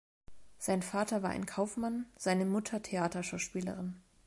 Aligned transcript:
Sein 0.57 0.81
Vater 0.81 1.21
war 1.21 1.29
ein 1.29 1.45
Kaufmann, 1.45 2.07
seine 2.17 2.45
Mutter 2.47 2.81
Theaterschauspielerin. 2.81 4.01